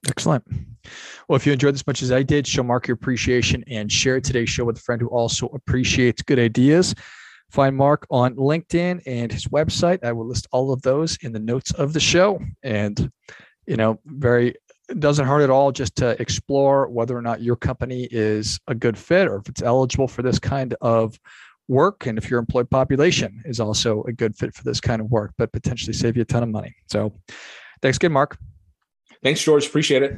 Excellent. 0.07 0.43
Well, 1.27 1.37
if 1.37 1.45
you 1.45 1.53
enjoyed 1.53 1.73
this 1.73 1.87
much 1.87 2.01
as 2.01 2.11
I 2.11 2.23
did, 2.23 2.45
show 2.45 2.63
Marc 2.63 2.87
your 2.87 2.95
appreciation 2.95 3.63
and 3.67 3.91
share 3.91 4.19
today's 4.19 4.49
show 4.49 4.65
with 4.65 4.77
a 4.77 4.81
friend 4.81 5.01
who 5.01 5.07
also 5.07 5.47
appreciates 5.47 6.21
good 6.21 6.39
ideas. 6.39 6.93
Find 7.49 7.75
Marc 7.75 8.05
on 8.09 8.35
LinkedIn 8.35 9.01
and 9.05 9.31
his 9.31 9.45
website. 9.47 10.03
I 10.03 10.11
will 10.11 10.27
list 10.27 10.47
all 10.51 10.73
of 10.73 10.81
those 10.81 11.17
in 11.21 11.31
the 11.31 11.39
notes 11.39 11.71
of 11.71 11.93
the 11.93 11.99
show. 11.99 12.41
And, 12.63 13.11
you 13.67 13.77
know, 13.77 13.99
very 14.05 14.55
doesn't 14.99 15.25
hurt 15.25 15.41
at 15.41 15.49
all 15.49 15.71
just 15.71 15.95
to 15.97 16.21
explore 16.21 16.89
whether 16.89 17.15
or 17.17 17.21
not 17.21 17.41
your 17.41 17.55
company 17.55 18.07
is 18.11 18.59
a 18.67 18.75
good 18.75 18.97
fit 18.97 19.27
or 19.27 19.37
if 19.37 19.47
it's 19.47 19.61
eligible 19.61 20.09
for 20.09 20.21
this 20.23 20.39
kind 20.39 20.75
of 20.81 21.17
work 21.69 22.05
and 22.05 22.17
if 22.17 22.29
your 22.29 22.39
employed 22.39 22.69
population 22.69 23.41
is 23.45 23.61
also 23.61 24.03
a 24.03 24.11
good 24.11 24.35
fit 24.35 24.53
for 24.53 24.63
this 24.63 24.81
kind 24.81 24.99
of 24.99 25.09
work, 25.09 25.31
but 25.37 25.53
potentially 25.53 25.93
save 25.93 26.17
you 26.17 26.23
a 26.23 26.25
ton 26.25 26.43
of 26.43 26.49
money. 26.49 26.75
So 26.87 27.13
thanks 27.81 27.95
again, 27.95 28.11
Marc. 28.11 28.37
thanks 29.23 29.41
george 29.41 29.65
appreciate 29.65 30.03
it 30.03 30.17